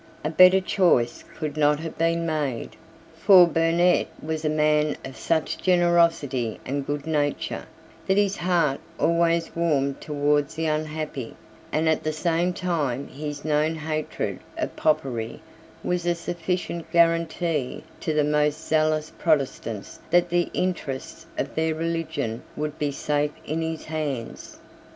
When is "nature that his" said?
7.05-8.37